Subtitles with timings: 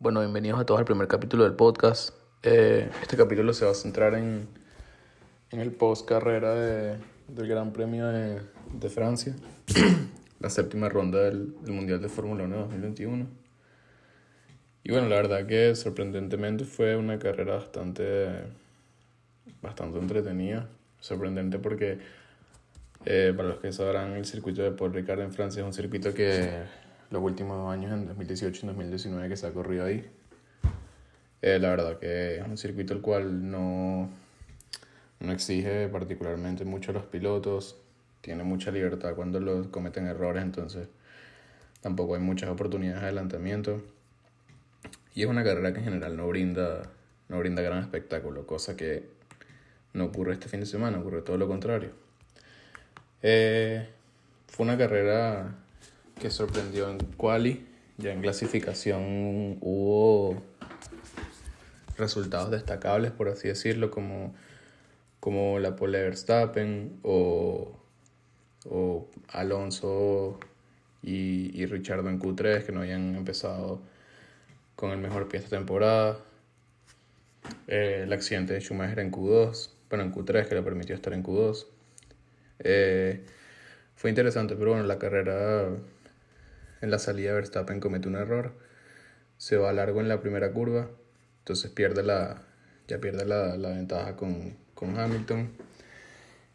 [0.00, 2.10] Bueno, bienvenidos a todos al primer capítulo del podcast.
[2.44, 4.46] Eh, este capítulo se va a centrar en,
[5.50, 8.40] en el post carrera de, del Gran Premio de,
[8.74, 9.34] de Francia,
[10.38, 13.26] la séptima ronda del, del Mundial de Fórmula 1 2021.
[14.84, 18.28] Y bueno, la verdad que sorprendentemente fue una carrera bastante,
[19.60, 20.68] bastante entretenida.
[21.00, 21.98] Sorprendente porque,
[23.04, 26.14] eh, para los que sabrán, el circuito de Paul Ricard en Francia es un circuito
[26.14, 30.08] que los últimos dos años, en 2018 y 2019, que se ha corrido ahí.
[31.40, 34.10] Eh, la verdad que es un circuito el cual no,
[35.20, 37.76] no exige particularmente mucho a los pilotos,
[38.20, 40.88] tiene mucha libertad cuando los cometen errores, entonces
[41.80, 43.82] tampoco hay muchas oportunidades de adelantamiento.
[45.14, 46.82] Y es una carrera que en general no brinda,
[47.28, 49.08] no brinda gran espectáculo, cosa que
[49.92, 51.90] no ocurre este fin de semana, ocurre todo lo contrario.
[53.22, 53.88] Eh,
[54.48, 55.54] fue una carrera
[56.18, 60.42] que sorprendió en quali, ya en clasificación hubo
[61.96, 64.34] resultados destacables, por así decirlo, como,
[65.20, 67.76] como la pole Verstappen o,
[68.68, 70.38] o Alonso
[71.02, 73.80] y, y Richardo en Q3, que no habían empezado
[74.76, 76.18] con el mejor pie esta temporada.
[77.66, 81.66] El accidente de Schumacher en Q2, bueno, en Q3, que le permitió estar en Q2.
[82.60, 83.24] Eh,
[83.96, 85.68] fue interesante, pero bueno, la carrera
[86.80, 88.52] en la salida Verstappen comete un error,
[89.36, 90.88] se va largo en la primera curva,
[91.40, 92.42] entonces pierde la,
[92.86, 95.50] ya pierde la, la ventaja con, con, Hamilton.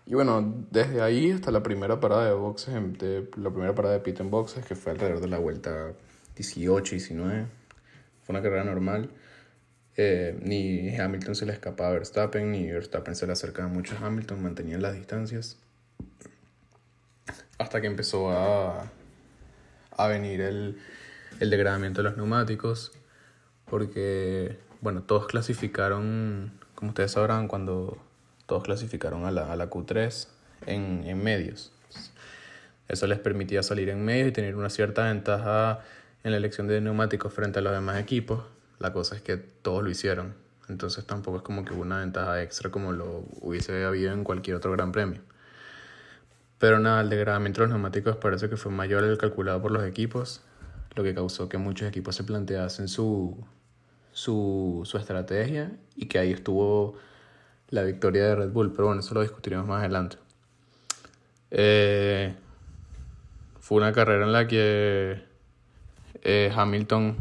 [0.06, 4.02] Y bueno, desde ahí hasta la primera parada de boxes, de, la primera parada de
[4.02, 5.94] pit en boxes, que fue alrededor de la vuelta
[6.36, 7.46] 18, 19,
[8.24, 9.10] fue una carrera normal.
[9.96, 14.08] Eh, ni Hamilton se le escapaba a Verstappen, ni Verstappen se le acercaba mucho a
[14.08, 15.58] Hamilton, mantenían las distancias.
[17.58, 18.92] Hasta que empezó a,
[19.98, 20.78] a venir el,
[21.40, 22.92] el degradamiento de los neumáticos,
[23.66, 27.98] porque, bueno, todos clasificaron, como ustedes sabrán, cuando
[28.46, 30.28] todos clasificaron a la, a la Q3
[30.68, 31.72] en, en medios.
[32.88, 35.80] Eso les permitía salir en medio y tener una cierta ventaja
[36.24, 38.44] en la elección de neumáticos frente a los demás equipos.
[38.80, 40.36] La cosa es que todos lo hicieron.
[40.70, 44.58] Entonces tampoco es como que hubo una ventaja extra como lo hubiese habido en cualquier
[44.58, 45.22] otro gran premio.
[46.64, 49.84] Pero nada, el degradamiento de los neumáticos parece que fue mayor al calculado por los
[49.84, 50.40] equipos,
[50.96, 53.46] lo que causó que muchos equipos se planteasen su,
[54.14, 56.96] su, su estrategia y que ahí estuvo
[57.68, 58.72] la victoria de Red Bull.
[58.72, 60.16] Pero bueno, eso lo discutiremos más adelante.
[61.52, 62.34] Eh,
[63.60, 65.22] fue una carrera en la que
[66.22, 67.18] eh, Hamilton,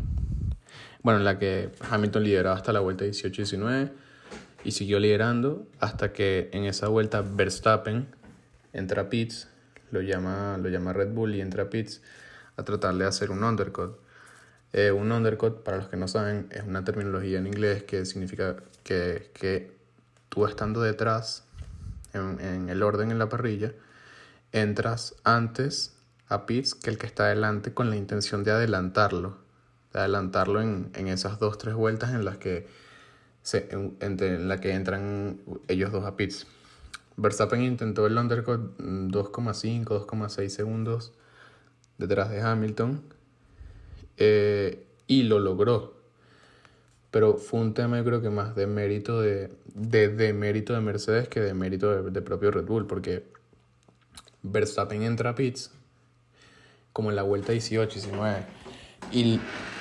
[1.02, 3.90] bueno, en la que Hamilton lideraba hasta la vuelta 18-19
[4.62, 8.21] y siguió liderando hasta que en esa vuelta Verstappen
[8.72, 9.48] entra a pits,
[9.90, 12.00] lo llama, lo llama Red Bull y entra a pits
[12.56, 13.98] a tratarle de hacer un undercut.
[14.72, 18.56] Eh, un undercut, para los que no saben, es una terminología en inglés que significa
[18.82, 19.76] que, que
[20.30, 21.44] tú estando detrás,
[22.14, 23.72] en, en, el orden en la parrilla,
[24.52, 25.94] entras antes
[26.28, 29.36] a pits que el que está adelante con la intención de adelantarlo,
[29.92, 32.66] de adelantarlo en, en esas dos, tres vueltas en las que,
[33.42, 36.46] se, en, en la que entran ellos dos a pits.
[37.16, 41.12] Verstappen intentó el undercut 2,5, 2,6 segundos
[41.98, 43.02] detrás de Hamilton
[44.16, 46.00] eh, y lo logró.
[47.10, 50.80] Pero fue un tema yo creo que más de mérito de, de, de mérito de
[50.80, 53.24] Mercedes que de mérito de, de, propio Red Bull, porque
[54.42, 55.70] Verstappen entra a pits
[56.92, 58.46] como en la vuelta 18, 19
[59.12, 59.40] y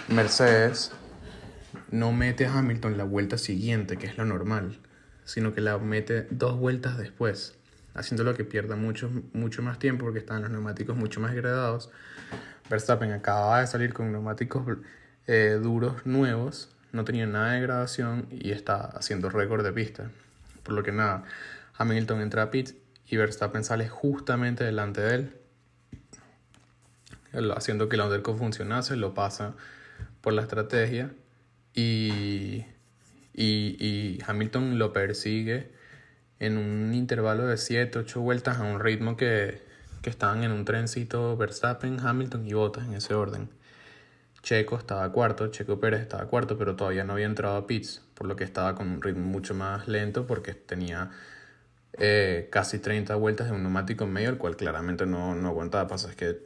[0.10, 0.92] Mercedes
[1.90, 4.80] no mete a Hamilton la vuelta siguiente, que es lo normal
[5.26, 7.56] sino que la mete dos vueltas después,
[7.94, 11.90] haciéndolo que pierda mucho, mucho más tiempo porque están los neumáticos mucho más degradados.
[12.70, 14.78] Verstappen acababa de salir con neumáticos
[15.28, 20.12] eh, duros nuevos, no tenía nada de degradación y está haciendo récord de pista.
[20.64, 21.24] Por lo que nada,
[21.78, 22.72] Hamilton entra a pit
[23.08, 25.38] y Verstappen sale justamente delante de él,
[27.56, 29.54] haciendo que el undercut funcionase, lo pasa
[30.22, 31.12] por la estrategia
[31.74, 32.66] y
[33.34, 35.72] y, y Hamilton lo persigue
[36.40, 39.62] en un intervalo de 7, 8 vueltas a un ritmo que,
[40.02, 43.50] que estaban en un trencito Verstappen, Hamilton y Bottas en ese orden.
[44.42, 48.26] Checo estaba cuarto, Checo Pérez estaba cuarto, pero todavía no había entrado a pits, por
[48.26, 51.12] lo que estaba con un ritmo mucho más lento porque tenía
[51.94, 55.88] eh, casi 30 vueltas de un neumático en medio, el cual claramente no, no aguantaba.
[55.88, 56.40] Pasa es que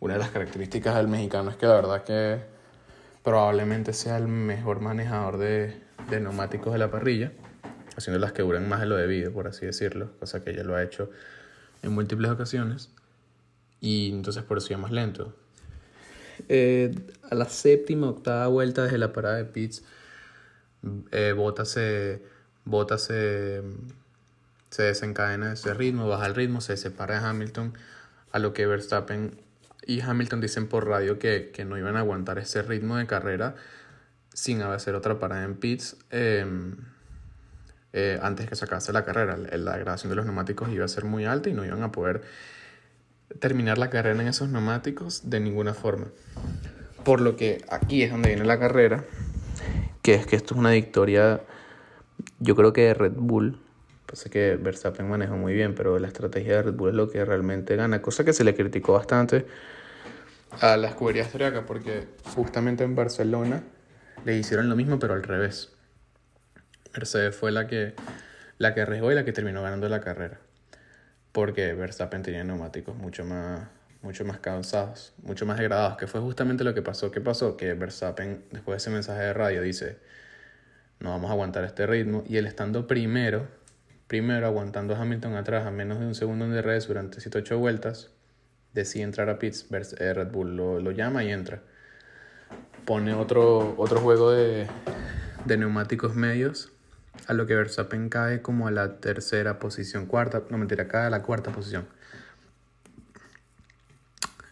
[0.00, 2.40] una de las características del mexicano es que la verdad que
[3.22, 7.32] probablemente sea el mejor manejador de, de neumáticos de la parrilla,
[7.96, 10.76] haciendo las que duren más de lo debido, por así decirlo, cosa que ella lo
[10.76, 11.10] ha hecho
[11.82, 12.90] en múltiples ocasiones,
[13.80, 15.34] y entonces por eso iba más lento.
[16.48, 16.94] eh,
[17.30, 19.82] a la séptima, octava vuelta desde la parada de pits,
[21.10, 21.34] eh,
[21.64, 22.22] se,
[22.64, 23.62] Bota se,
[24.70, 27.74] se desencadena ese ritmo, baja el ritmo, se separa de Hamilton,
[28.30, 29.40] a lo que Verstappen
[29.86, 33.56] y Hamilton dicen por radio que, que no iban a aguantar ese ritmo de carrera
[34.32, 36.76] sin hacer otra parada en pits em,
[37.92, 39.36] eh, antes que se acabase la carrera.
[39.36, 42.22] La grabación de los neumáticos iba a ser muy alta y no iban a poder
[43.40, 46.06] terminar la carrera en esos neumáticos de ninguna forma.
[47.04, 49.04] Por lo que aquí es donde viene la carrera,
[50.02, 51.40] que es que esto es una victoria,
[52.38, 53.60] yo creo que de Red Bull.
[54.06, 57.24] Pasa que Verstappen manejó muy bien, pero la estrategia de Red Bull es lo que
[57.24, 59.46] realmente gana, cosa que se le criticó bastante
[60.60, 63.62] a la escudería austriaca, porque justamente en Barcelona
[64.24, 65.72] le hicieron lo mismo, pero al revés.
[66.94, 67.94] Mercedes fue la que,
[68.58, 70.40] la que arriesgó y la que terminó ganando la carrera
[71.38, 73.68] porque Verstappen tenía neumáticos mucho más,
[74.02, 77.12] mucho más cansados, mucho más degradados, que fue justamente lo que pasó.
[77.12, 77.56] ¿Qué pasó?
[77.56, 79.98] Que Verstappen, después de ese mensaje de radio, dice,
[81.00, 83.46] no vamos a aguantar este ritmo, y él estando primero,
[84.08, 88.10] primero aguantando a Hamilton atrás a menos de un segundo en DRS durante 7-8 vueltas,
[88.72, 89.66] decide entrar a pits,
[89.98, 91.62] eh, Red Bull lo, lo, llama y entra.
[92.84, 94.66] Pone otro, otro juego de,
[95.44, 96.72] de neumáticos medios
[97.26, 101.10] a lo que Verstappen cae como a la tercera posición, cuarta, no mentira, cae a
[101.10, 101.86] la cuarta posición.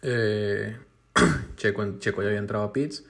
[0.01, 0.77] Eh,
[1.55, 3.03] Checo, Checo ya había entrado a pits,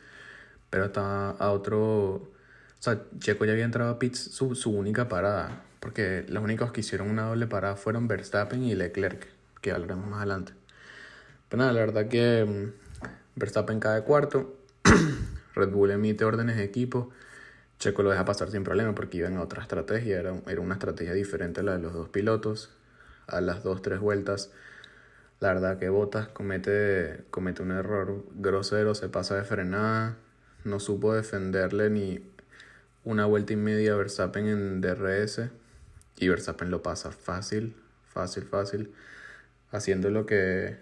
[0.69, 2.31] pero está a otro...
[2.80, 6.72] O sea, Checo ya había entrado a pits su, su única parada, porque los únicos
[6.72, 9.28] que hicieron una doble parada fueron Verstappen y Leclerc,
[9.62, 10.54] que hablaremos más adelante.
[11.50, 14.56] Pero nada, la verdad que mm, Verstappen cae cuarto,
[15.56, 17.12] Red Bull emite órdenes de equipo,
[17.80, 21.13] Checo lo deja pasar sin problema porque iba en otra estrategia, era, era una estrategia
[21.13, 22.72] diferente a la de los dos pilotos.
[23.28, 24.51] A las dos, tres vueltas,
[25.42, 30.16] la verdad que Bottas comete, comete un error grosero, se pasa de frenada,
[30.63, 32.22] no supo defenderle ni
[33.04, 35.42] una vuelta y media a Verstappen en DRS
[36.18, 37.75] y Verstappen lo pasa fácil,
[38.07, 38.94] fácil, fácil,
[39.72, 40.78] haciendo lo que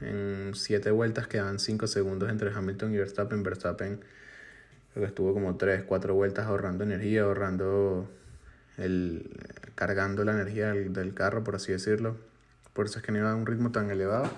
[0.00, 3.42] en siete vueltas quedan cinco segundos entre Hamilton y Verstappen.
[3.42, 4.00] Verstappen
[4.92, 8.10] Creo que estuvo como 3, 4 vueltas ahorrando energía, ahorrando
[8.76, 9.30] el,
[9.76, 12.16] cargando la energía del, carro, por así decirlo.
[12.72, 14.28] Por eso es que no iba a un ritmo tan elevado.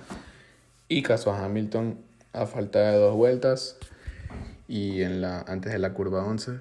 [0.89, 1.99] Y caso a Hamilton
[2.35, 3.79] a falta de dos vueltas
[4.69, 6.61] y en la, antes de la curva 11,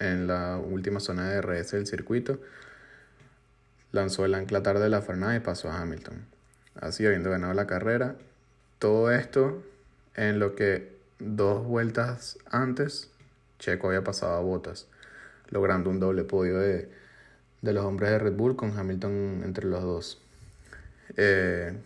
[0.00, 2.40] en la última zona de RS del circuito,
[3.92, 6.24] lanzó el ancla tarde de la frenada y pasó a Hamilton.
[6.80, 8.16] Así habiendo ganado la carrera.
[8.78, 9.62] Todo esto
[10.14, 13.10] en lo que dos vueltas antes
[13.58, 14.86] Checo había pasado a Botas,
[15.50, 16.88] logrando un doble podio de,
[17.62, 20.22] los hombres de Red Bull con Hamilton entre los dos.
[21.16, 21.76] Eh,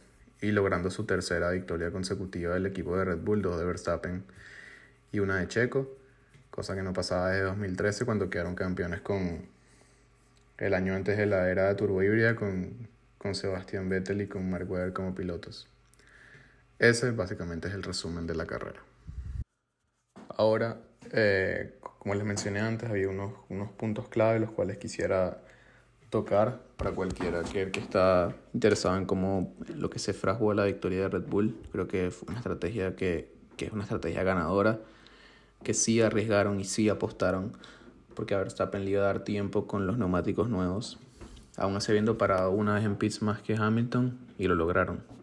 [0.42, 4.24] y logrando su tercera victoria consecutiva del equipo de Red Bull, dos de Verstappen
[5.12, 5.88] y una de Checo,
[6.50, 9.46] cosa que no pasaba desde 2013 cuando quedaron campeones con
[10.58, 12.88] el año antes de la era de turbo híbrida con,
[13.18, 15.71] con Sebastián Vettel y con Mark Webber como pilotos.
[16.82, 18.82] Ese básicamente es el resumen de la carrera.
[20.36, 20.80] Ahora
[21.12, 25.40] eh, como les mencioné antes, había unos, unos puntos clave los cuales quisiera
[26.10, 31.02] tocar para cualquiera que, que está interesado en cómo lo que se fraguó la victoria
[31.02, 31.56] de Red Bull.
[31.70, 34.80] Creo que fue una estrategia que, que es una estrategia ganadora,
[35.62, 37.52] que sí arriesgaron y sí apostaron,
[38.16, 40.98] porque a Verstappen le iba a dar tiempo con los neumáticos nuevos,
[41.56, 45.21] aún así habiendo parado una vez en pits más que Hamilton, y lo lograron.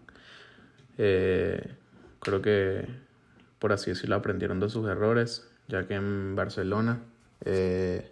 [1.01, 1.75] Eh,
[2.20, 2.86] creo que,
[3.58, 7.00] por así decirlo, aprendieron de sus errores ya que en Barcelona
[7.46, 8.12] eh,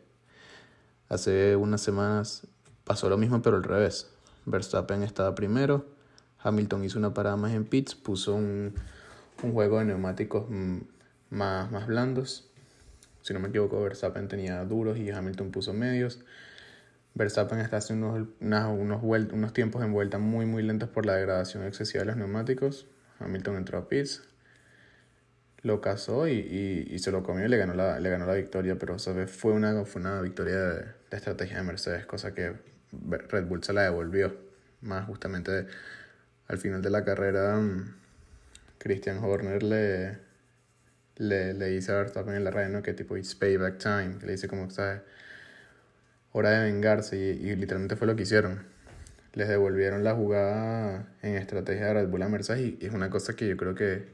[1.10, 2.48] hace unas semanas
[2.86, 4.10] pasó lo mismo, pero al revés.
[4.46, 5.86] Verstappen estaba primero,
[6.40, 8.74] Hamilton hizo una parada más en pits, puso un,
[9.42, 10.78] juego de neumáticos mm,
[11.32, 12.50] más, más blandos.
[13.24, 16.20] Si no me equivoco, Verstappen tenía duros y Hamilton puso medios.
[17.18, 22.02] Verstappen está haciendo unos, unos, tiempos en vuelta muy muy lentos por la degradación excesiva
[22.02, 22.86] de los neumáticos.
[23.20, 24.22] Hamilton entró a pits,
[25.64, 28.78] lo cazó y, y, se lo comió y le ganó la, le ganó la victoria,
[28.78, 29.32] pero ¿sabes?
[29.32, 32.54] Fue, una, fue una victoria de, estrategia de Mercedes, cosa que
[32.92, 34.38] Red Bull se la devolvió.
[34.82, 35.66] Más justamente
[36.48, 37.96] al final de la carrera, mm,
[38.78, 40.20] Christian Horner le,
[41.16, 42.84] le, le dice a Verstappen en la radio ¿no?
[42.84, 45.02] que tipo, it's payback time, que le dice como, ¿sabes?
[46.32, 48.64] Hora de vengarse y, literalmente fue lo que hicieron.
[49.34, 53.36] Les devolvieron la jugada en estrategia de Red Bull a Mercedes y es una cosa
[53.36, 54.08] que yo creo que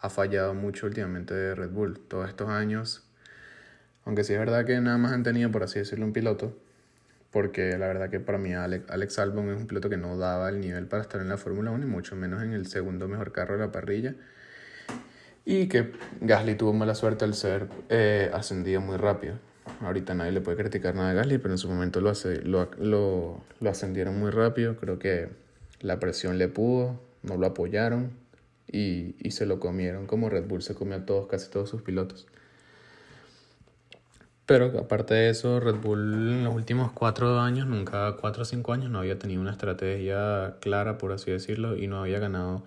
[0.00, 3.04] ha fallado mucho últimamente de Red Bull todos estos años.
[4.04, 6.56] Aunque sí es verdad que nada más han tenido, por así decirlo, un piloto.
[7.30, 10.60] Porque la verdad que para mí Alex, Albon es un piloto que no daba el
[10.60, 13.54] nivel para estar en la Fórmula 1 y mucho menos en el segundo mejor carro
[13.54, 14.14] de la parrilla.
[15.44, 19.38] Y que Gasly tuvo mala suerte al ser eh, ascendido muy rápido.
[19.80, 22.70] Ahorita nadie le puede criticar nada a Gasly, pero en su momento lo, hace, lo,
[22.78, 24.76] lo, lo ascendieron muy rápido.
[24.76, 25.28] Creo que
[25.80, 28.10] la presión le pudo, no lo apoyaron
[28.66, 31.82] y, y se lo comieron como Red Bull se comió a todos, casi todos sus
[31.82, 32.26] pilotos.
[34.46, 38.72] Pero aparte de eso, Red Bull en los últimos cuatro años, nunca cuatro o cinco
[38.72, 42.64] años, no había tenido una estrategia clara, por así decirlo, y no había ganado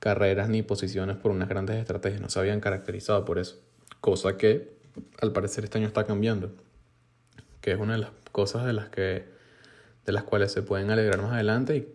[0.00, 3.60] carreras ni posiciones por unas grandes estrategias, no se habían caracterizado por eso.
[4.00, 4.73] Cosa que
[5.20, 6.52] al parecer este año está cambiando,
[7.60, 9.32] que es una de las cosas de las que
[10.04, 11.88] de las cuales se pueden alegrar más adelante y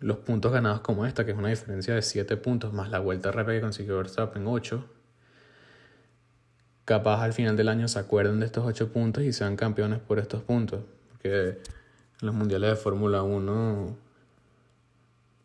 [0.00, 3.30] los puntos ganados como esta, que es una diferencia de 7 puntos, más la vuelta
[3.30, 4.84] RP que consiguió Verstappen 8,
[6.84, 10.18] capaz al final del año se acuerden de estos 8 puntos y sean campeones por
[10.18, 10.80] estos puntos.
[11.10, 11.60] Porque
[12.20, 13.96] en los mundiales de Fórmula 1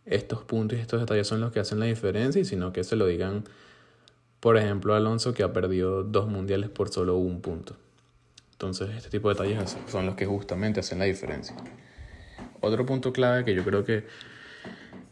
[0.06, 2.96] estos puntos y estos detalles son los que hacen la diferencia y sino que se
[2.96, 3.44] lo digan,
[4.40, 7.78] por ejemplo, Alonso que ha perdido dos mundiales por solo un punto.
[8.54, 11.56] Entonces este tipo de detalles son los que justamente hacen la diferencia.
[12.62, 14.06] Otro punto clave que yo creo que,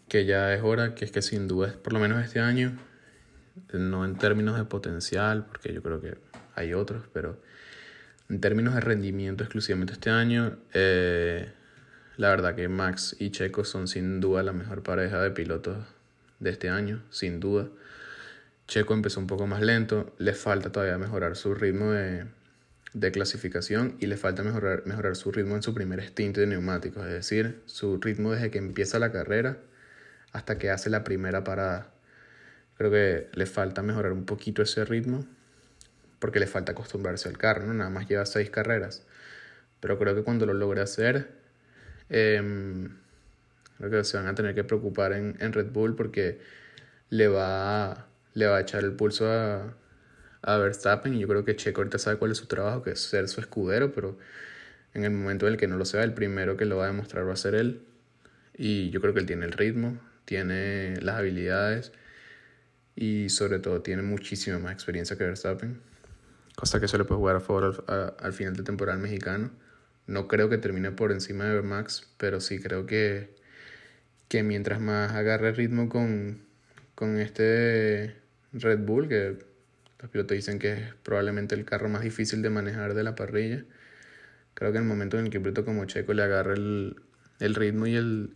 [0.09, 2.77] que ya es hora, que es que sin duda, por lo menos este año,
[3.71, 6.17] no en términos de potencial, porque yo creo que
[6.55, 7.41] hay otros, pero
[8.29, 11.51] en términos de rendimiento exclusivamente este año, eh,
[12.17, 15.77] la verdad que Max y Checo son sin duda la mejor pareja de pilotos
[16.39, 17.69] de este año, sin duda.
[18.67, 22.27] Checo empezó un poco más lento, le falta todavía mejorar su ritmo de,
[23.13, 27.13] clasificación y le falta mejorar, mejorar su ritmo en su primer stint de neumáticos, es
[27.13, 29.57] decir, su ritmo desde que empieza la carrera
[30.33, 31.91] hasta que hace la primera parada.
[32.77, 35.25] Creo que le falta mejorar un poquito ese ritmo
[36.19, 37.73] porque le falta acostumbrarse al carro, ¿no?
[37.73, 39.05] Nada más lleva seis carreras.
[39.79, 41.29] Pero creo que cuando lo logre hacer,
[42.09, 42.89] eh,
[43.77, 46.41] creo que se van a tener que preocupar en, en Red Bull porque
[47.09, 48.06] le va,
[48.37, 49.73] le va a echar el pulso a,
[50.43, 52.99] a Verstappen y yo creo que Checo ahorita sabe cuál es su trabajo, que es
[52.99, 54.17] ser su escudero, pero
[54.93, 56.87] en el momento en el que no lo sea, el primero que lo va a
[56.87, 57.81] demostrar va a ser él.
[58.55, 61.91] Y yo creo que él tiene el ritmo, tiene las habilidades
[62.95, 65.81] y sobre todo tiene muchísima más experiencia que Verstappen,
[66.55, 67.85] cosa que se le puede jugar a favor
[68.19, 69.49] al, final del temporal mexicano.
[70.05, 73.35] No creo que termine por encima de Max, pero sí creo que,
[74.27, 76.45] que mientras más agarre ritmo con,
[76.95, 78.26] con este
[78.59, 79.37] Red Bull, que
[79.99, 83.65] los pilotos dicen que es probablemente el carro más difícil de manejar de la parrilla,
[84.53, 86.95] creo que en el momento en el que un piloto como Checo le agarre el,
[87.39, 88.35] el ritmo y el,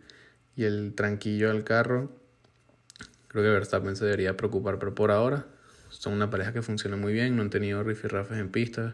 [0.56, 2.22] y el tranquillo al carro,
[3.32, 5.46] Creo que Verstappen se debería preocupar, pero por ahora
[5.88, 8.94] son una pareja que funciona muy bien, no han tenido rifirrafes en pista,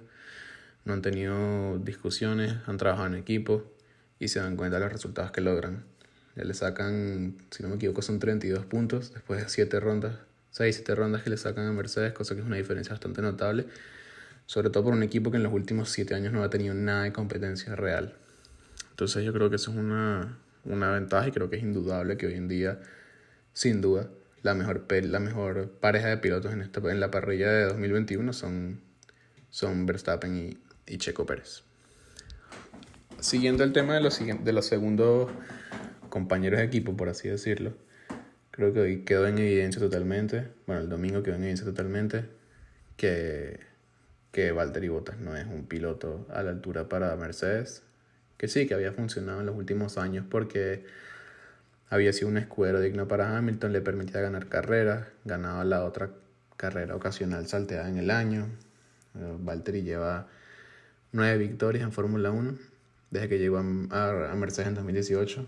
[0.85, 3.73] no han tenido discusiones, han trabajado en equipo
[4.19, 5.85] y se dan cuenta de los resultados que logran.
[6.35, 10.19] Ya le sacan, si no me equivoco, son 32 puntos después de 7 rondas,
[10.57, 13.67] 6, 7 rondas que le sacan a Mercedes, cosa que es una diferencia bastante notable,
[14.47, 17.03] sobre todo por un equipo que en los últimos 7 años no ha tenido nada
[17.03, 18.15] de competencia real.
[18.89, 22.25] Entonces yo creo que eso es una, una ventaja y creo que es indudable que
[22.25, 22.79] hoy en día,
[23.53, 24.09] sin duda,
[24.41, 28.81] la mejor, la mejor pareja de pilotos en, esta, en la parrilla de 2021 son,
[29.51, 30.57] son Verstappen y,
[30.91, 31.61] y Checo Pérez.
[33.19, 35.29] Siguiendo el tema de los, de los segundos
[36.09, 37.73] compañeros de equipo, por así decirlo,
[38.57, 42.25] creo que hoy quedó en evidencia totalmente, bueno, el domingo quedó en evidencia totalmente,
[42.97, 43.59] que,
[44.31, 47.83] que Valtteri Bottas no es un piloto a la altura para Mercedes,
[48.37, 50.85] que sí, que había funcionado en los últimos años porque
[51.89, 56.09] había sido un escudero digno para Hamilton, le permitía ganar carreras, ganaba la otra
[56.57, 58.47] carrera ocasional salteada en el año.
[59.13, 60.27] Valtteri lleva
[61.11, 62.57] nueve victorias en Fórmula 1
[63.11, 65.45] desde que llegó a, Mercedes en 2018.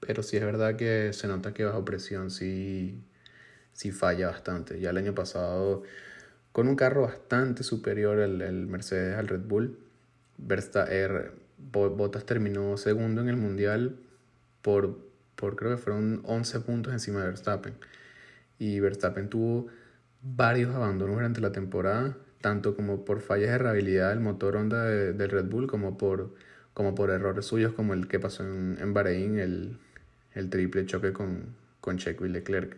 [0.00, 3.02] Pero sí es verdad que se nota que bajo presión sí,
[3.72, 4.80] sí falla bastante.
[4.80, 5.82] Ya el año pasado,
[6.52, 9.78] con un carro bastante superior el Mercedes al Red Bull,
[10.38, 11.32] Verstappen,
[11.72, 13.96] Bottas terminó segundo en el Mundial
[14.62, 14.98] por,
[15.36, 17.74] por creo que fueron 11 puntos encima de Verstappen.
[18.58, 19.68] Y Verstappen tuvo
[20.22, 25.12] varios abandonos durante la temporada, tanto como por fallas de rehabilidad del motor Honda de,
[25.12, 26.34] del Red Bull, como por,
[26.74, 29.78] como por errores suyos, como el que pasó en, en Bahrein, el,
[30.34, 32.76] el triple choque con, con Checo y Leclerc.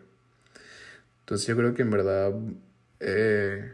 [1.21, 2.33] Entonces yo creo que en verdad
[3.01, 3.73] eh,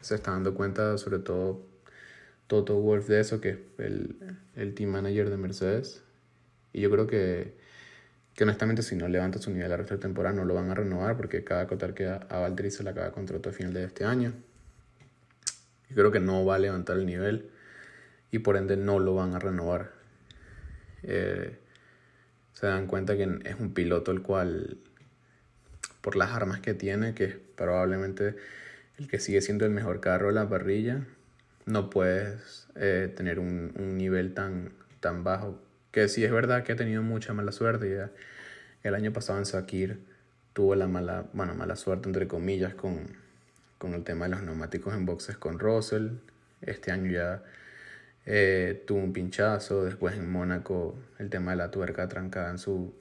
[0.00, 1.66] se está dando cuenta, sobre todo
[2.46, 4.16] Toto Wolf, de eso, que es el,
[4.56, 6.02] el team manager de Mercedes,
[6.72, 7.54] y yo creo que,
[8.34, 10.74] que honestamente si no levanta su nivel a resto de temporada no lo van a
[10.74, 13.84] renovar porque cada acotar que a, a Valtteri se le acaba contrato a final de
[13.84, 14.32] este año.
[15.88, 17.50] Y creo que no va a levantar el nivel
[18.30, 19.92] y por ende no lo van a renovar.
[21.02, 21.58] Eh,
[22.52, 24.78] se dan cuenta que es un piloto el cual
[26.00, 28.36] por las armas que tiene, que es probablemente
[28.98, 31.04] el que sigue siendo el mejor carro de la parrilla,
[31.66, 35.60] no puedes eh, tener un, un, nivel tan, tan bajo.
[35.90, 37.94] Que sí es verdad que ha tenido mucha mala suerte.
[37.94, 38.10] Ya
[38.82, 40.00] el año pasado en Sakir
[40.52, 43.16] tuvo la mala, bueno, mala suerte entre comillas con,
[43.78, 46.08] con el tema de los neumáticos en boxes con Russell.
[46.60, 47.42] Este año ya
[48.26, 49.84] eh, tuvo un pinchazo.
[49.84, 52.94] Después en Mónaco el tema de la tuerca trancada en su,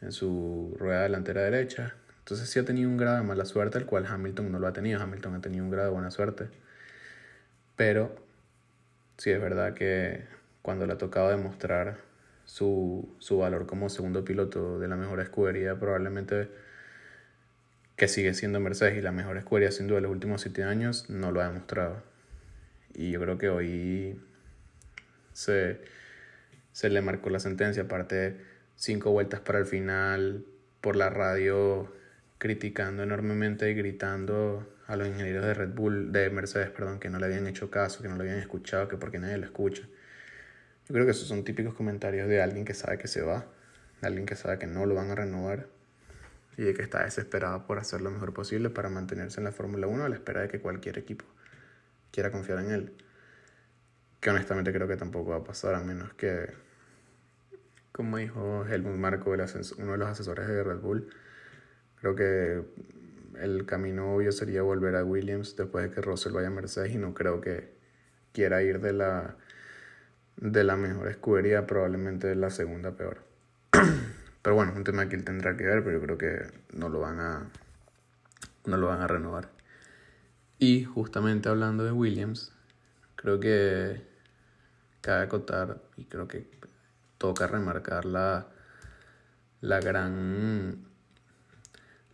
[0.00, 1.94] en su rueda delantera derecha.
[2.20, 4.72] Entonces sí ha tenido un grado de mala suerte, el cual Hamilton no lo ha
[4.72, 5.00] tenido.
[5.00, 6.48] Hamilton ha tenido un grado de buena suerte.
[7.76, 8.14] Pero
[9.18, 10.24] sí es verdad que
[10.62, 11.98] cuando le ha tocado demostrar
[12.44, 16.48] su, su valor como segundo piloto de la mejor escudería, probablemente
[17.96, 21.08] que sigue siendo Mercedes y la mejor escudería sin duda de los últimos siete años,
[21.08, 22.02] no lo ha demostrado.
[22.94, 24.20] Y yo creo que hoy
[25.32, 25.80] se,
[26.72, 28.36] se le marcó la sentencia, aparte
[28.76, 30.44] cinco vueltas para el final,
[30.80, 31.92] por la radio
[32.38, 37.20] criticando enormemente y gritando a los ingenieros de Red Bull, de Mercedes, perdón, que no
[37.20, 39.82] le habían hecho caso, que no lo habían escuchado, que porque nadie lo escucha.
[39.82, 43.46] Yo creo que esos son típicos comentarios de alguien que sabe que se va,
[44.00, 45.68] de alguien que sabe que no lo van a renovar
[46.58, 49.86] y de que está desesperado por hacer lo mejor posible para mantenerse en la Fórmula
[49.86, 51.24] 1 a la espera de que cualquier equipo
[52.10, 52.92] quiera confiar en él.
[54.22, 56.48] Que honestamente creo que tampoco va a pasar, a menos que,
[57.90, 61.10] como dijo Helmut Marko, uno de los asesores de Red Bull,
[61.96, 62.62] creo que
[63.40, 66.98] el camino obvio sería volver a Williams después de que Russell vaya a Mercedes y
[66.98, 67.72] no creo que
[68.32, 69.36] quiera ir de la,
[70.36, 73.18] de la mejor escudería, probablemente de la segunda peor.
[74.42, 76.98] Pero bueno, un tema que él tendrá que ver, pero yo creo que no lo
[76.98, 77.48] van a,
[78.66, 79.50] no lo van a renovar.
[80.58, 82.52] Y justamente hablando de Williams,
[83.14, 84.02] creo que
[85.02, 86.48] cabe acotar y creo que
[87.18, 88.46] toca remarcar la,
[89.60, 90.90] la gran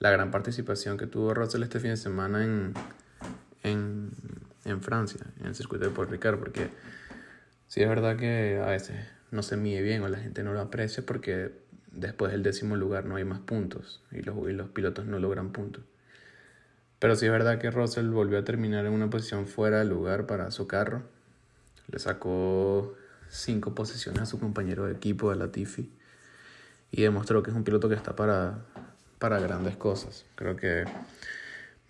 [0.00, 2.74] la gran participación que tuvo Russell este fin de semana en,
[3.62, 4.10] en,
[4.64, 6.70] en Francia, en el circuito de Paul Ricard, porque
[7.66, 8.96] sí es verdad que a veces
[9.30, 11.52] no se mide bien o la gente no lo aprecia porque
[11.90, 15.52] después del décimo lugar no hay más puntos y los, y los pilotos no logran
[15.52, 15.84] puntos.
[16.98, 20.26] Pero sí es verdad que Russell volvió a terminar en una posición fuera de lugar
[20.26, 21.04] para su carro.
[21.88, 22.94] Le sacó
[23.28, 25.90] cinco posiciones a su compañero de equipo de Latifi
[26.90, 28.64] y demostró que es un piloto que está para,
[29.18, 30.24] para grandes cosas.
[30.34, 30.84] Creo que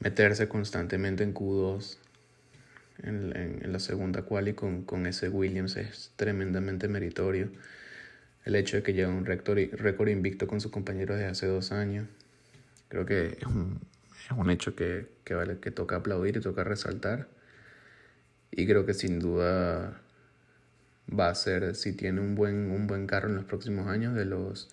[0.01, 1.99] meterse constantemente en Q2
[3.03, 7.51] en, en, la segunda quali con, con ese Williams es tremendamente meritorio
[8.45, 12.09] el hecho de que lleve un récord invicto con su compañero de hace dos años.
[12.89, 13.79] Creo que es un,
[14.25, 17.29] es un hecho que, que, vale, que toca aplaudir y toca resaltar.
[18.51, 20.01] Y creo que sin duda
[21.09, 24.25] va a ser, si tiene un buen, un buen carro en los próximos años, de
[24.25, 24.69] los,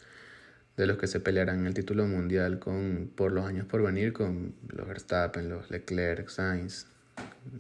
[0.77, 4.55] de los que se pelearán el título mundial con, por los años por venir, con
[4.69, 6.87] los Verstappen, los Leclerc, Sainz,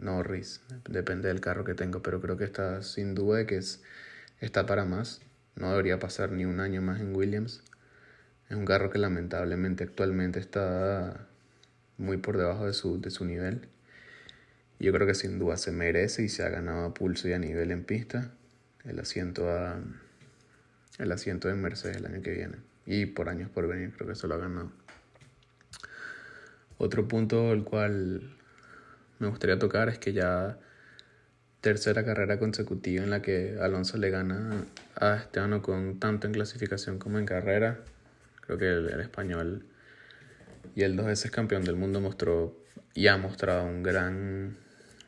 [0.01, 3.81] Norris, depende del carro que tengo, pero creo que está sin duda que es,
[4.39, 5.21] está para más.
[5.55, 7.63] No debería pasar ni un año más en Williams.
[8.49, 11.27] Es un carro que lamentablemente actualmente está
[11.97, 13.69] muy por debajo de su, de su nivel.
[14.79, 17.39] Yo creo que sin duda se merece y se ha ganado a pulso y a
[17.39, 18.31] nivel en pista
[18.83, 19.81] el asiento a
[20.99, 24.15] el asiento de Mercedes el año que viene y por años por venir creo que
[24.15, 24.71] se lo ha ganado.
[26.77, 28.35] Otro punto el cual
[29.19, 30.57] me gustaría tocar es que ya
[31.61, 36.99] tercera carrera consecutiva en la que Alonso le gana a Esteban Ocon tanto en clasificación
[36.99, 37.79] como en carrera.
[38.41, 39.65] Creo que el, español
[40.75, 42.55] y el dos veces campeón del mundo mostró
[42.93, 44.57] y ha mostrado un gran,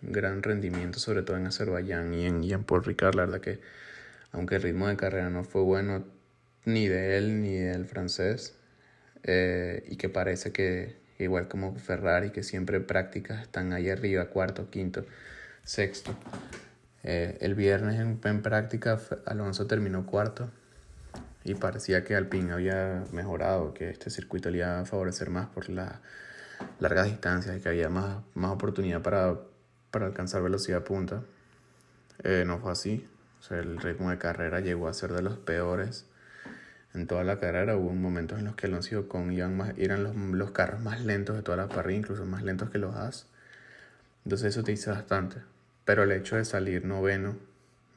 [0.01, 3.15] gran rendimiento, sobre todo en Azerbaiyán y en, y en Paul Ricard.
[3.15, 3.59] La verdad que,
[4.31, 6.05] aunque el ritmo de carrera no fue bueno
[6.65, 8.55] ni de él ni del francés,
[9.23, 14.69] eh, y que parece que, igual como Ferrari, que siempre prácticas están ahí arriba, cuarto,
[14.69, 15.05] quinto
[15.63, 16.15] sexto.
[17.03, 20.49] Eh, el viernes en, en, práctica Alonso terminó cuarto
[21.43, 25.69] y parecía que Alpine había mejorado, que este circuito le iba a favorecer más por
[25.69, 25.93] las
[26.79, 29.37] largas distancias y que había más, más oportunidad para,
[29.91, 31.23] para alcanzar velocidad punta.
[32.23, 33.07] Eh, no fue así.
[33.39, 36.05] O sea, el ritmo de carrera llegó a ser de los peores
[36.93, 37.75] en toda la carrera.
[37.77, 41.35] Hubo momentos en los que Alonso y Ocon más, eran los, los carros más lentos
[41.35, 43.27] de toda la parrilla, incluso más lentos que los Haas.
[44.25, 45.37] Entonces eso te dice bastante.
[45.85, 47.37] Pero el hecho de salir noveno,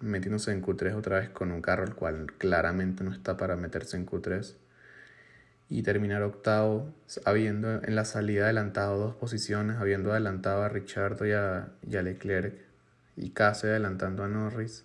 [0.00, 3.96] metiéndose en Q3 otra vez con un carro el cual claramente no está para meterse
[3.96, 4.54] en Q3,
[5.70, 6.92] y terminar octavo,
[7.24, 12.54] habiendo en la salida adelantado dos posiciones, habiendo adelantado a Richard y a, Leclerc,
[13.16, 14.84] y casi adelantando a Norris.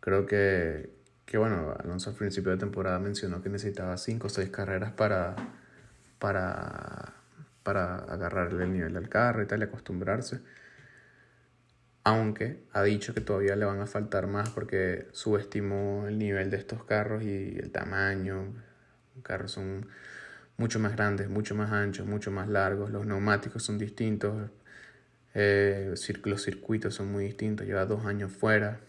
[0.00, 0.90] Creo que,
[1.24, 5.34] que, bueno, Alonso al principio de temporada mencionó que necesitaba 5 o 6 carreras para,
[6.18, 7.14] para,
[7.62, 10.40] para agarrarle el nivel del carro y tal, y acostumbrarse.
[12.04, 16.58] Aunque ha dicho que todavía le van a faltar más porque subestimó el nivel de
[16.58, 18.52] estos carros y el tamaño.
[19.22, 19.86] Carros son
[20.56, 22.90] mucho más grandes, mucho más anchos, mucho más largos.
[22.90, 24.50] Los neumáticos son distintos.
[25.34, 27.66] Eh, los circuitos son muy distintos.
[27.66, 28.80] Lleva dos años fuera.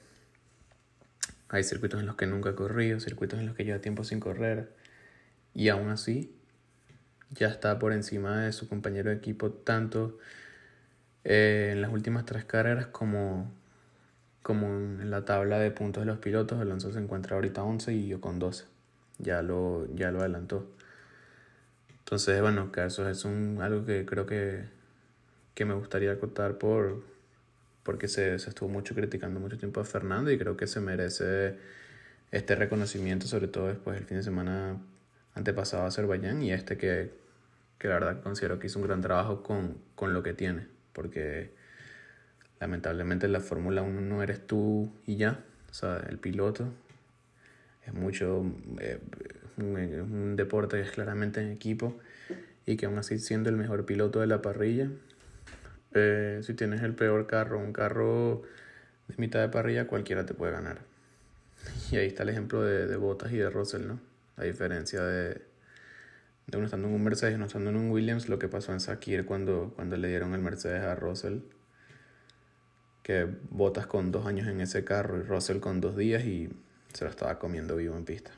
[1.50, 4.20] Hay circuitos en los que nunca ha corrido, circuitos en los que lleva tiempo sin
[4.20, 4.74] correr.
[5.54, 6.36] Y aún así,
[7.30, 10.18] ya está por encima de su compañero de equipo tanto
[11.24, 13.52] eh, en las últimas tres carreras como,
[14.42, 16.60] como en la tabla de puntos de los pilotos.
[16.60, 18.73] Alonso se encuentra ahorita 11 y yo con 12.
[19.20, 20.68] Ya lo, ya lo adelantó.
[22.00, 24.66] Entonces, bueno, eso es un, algo que creo que,
[25.56, 27.04] que me gustaría acotar por,
[27.84, 31.58] porque se, se, estuvo mucho criticando mucho tiempo a Fernando y creo que se merece
[32.32, 34.78] este reconocimiento, sobre todo después del fin de semana
[35.36, 37.14] antepasado a Azerbaiyán y este que,
[37.78, 41.54] que la verdad considero que hizo un gran trabajo con, con lo que tiene, porque
[42.60, 46.68] lamentablemente la Fórmula 1 no eres tú y ya, o sea, el piloto
[47.86, 48.46] es mucho,
[48.80, 49.00] eh,
[49.58, 52.00] un, deporte que es claramente en equipo
[52.66, 54.90] y que aún así siendo el mejor piloto de la parrilla,
[55.94, 58.44] eh, si tienes el peor carro, un carro
[59.08, 60.82] de mitad de parrilla, cualquiera te puede ganar.
[61.92, 64.00] Y ahí está el ejemplo de, de Bottas y de Russell, ¿no?
[64.38, 65.42] La diferencia de,
[66.48, 68.74] de uno estando en un Mercedes y uno estando en un Williams, lo que pasó
[68.74, 71.40] en Sakir cuando, cuando le dieron el Mercedes a Russell.
[73.02, 76.50] Que Bottas con dos años en ese carro y Russell con dos días y
[76.94, 78.32] se lo estaba comiendo vivo en pista.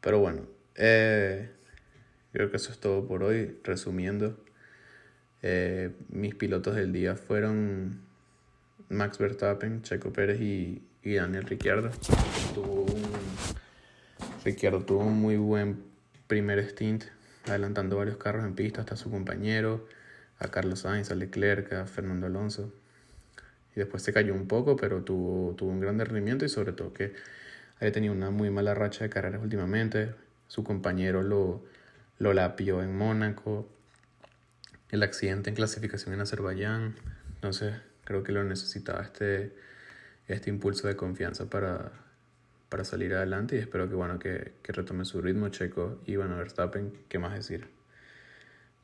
[0.00, 0.42] Pero bueno,
[0.74, 1.50] eh,
[2.32, 3.58] creo que eso es todo por hoy.
[3.64, 4.38] Resumiendo,
[5.42, 8.00] eh, mis pilotos del día fueron
[8.88, 11.90] Max Verstappen, Checo Pérez y, y Daniel Ricciardo.
[12.54, 13.02] Tuvo un,
[14.44, 15.82] Ricciardo tuvo un muy buen
[16.26, 17.04] primer stint,
[17.46, 19.86] adelantando varios carros en pista hasta su compañero,
[20.38, 22.72] a Carlos Sainz, a Leclerc, a Fernando Alonso.
[23.78, 27.14] Después se cayó un poco, pero tuvo, tuvo un gran rendimiento y sobre todo que
[27.76, 30.14] había tenido una muy mala racha de carreras últimamente.
[30.48, 31.64] Su compañero lo,
[32.18, 33.68] lo lapió en Mónaco.
[34.90, 36.96] El accidente en clasificación en Azerbaiyán.
[37.36, 39.54] Entonces creo que lo necesitaba este,
[40.26, 41.92] este impulso de confianza para,
[42.68, 46.36] para salir adelante y espero que, bueno, que, que retome su ritmo Checo y bueno,
[46.36, 47.68] Verstappen, ¿qué más decir?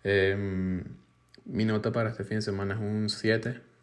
[0.04, 0.84] Eh,
[1.46, 3.73] mi nota para este fin de semana es un 7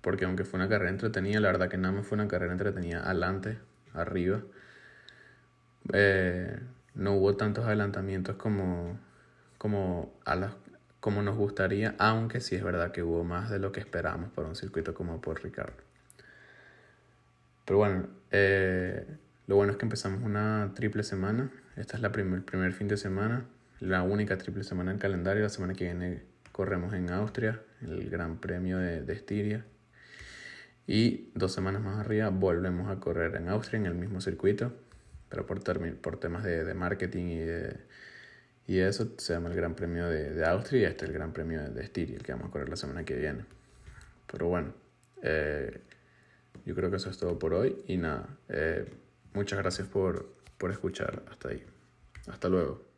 [0.00, 3.04] porque aunque fue una carrera entretenida, la verdad que nada más fue una carrera entretenida
[3.04, 3.58] adelante,
[3.92, 4.42] arriba.
[5.92, 6.58] Eh,
[6.94, 8.98] no hubo tantos adelantamientos como,
[9.58, 10.54] como, a las,
[11.00, 14.48] como nos gustaría, aunque sí es verdad que hubo más de lo que esperábamos para
[14.48, 15.82] un circuito como por Ricardo.
[17.64, 19.06] Pero bueno, eh,
[19.46, 21.50] lo bueno es que empezamos una triple semana.
[21.76, 23.44] Esta es la primer, primer fin de semana,
[23.78, 25.42] la única triple semana en calendario.
[25.42, 29.64] La semana que viene corremos en Austria, el Gran Premio de, de Estiria,
[30.86, 34.72] y dos semanas más arriba volvemos a correr en Austria en el mismo circuito,
[35.28, 35.62] pero por,
[36.00, 37.76] por temas de, de marketing y, de,
[38.66, 41.32] y eso se llama el Gran Premio de, de Austria y este es el Gran
[41.32, 43.44] Premio de, de Estiria, el que vamos a correr la semana que viene.
[44.30, 44.72] Pero bueno,
[45.22, 45.80] eh,
[46.64, 48.88] yo creo que eso es todo por hoy y nada, eh,
[49.34, 51.64] muchas gracias por, por escuchar hasta ahí.
[52.28, 52.89] Hasta luego.